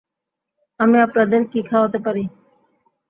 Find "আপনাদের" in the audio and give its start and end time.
0.99-1.41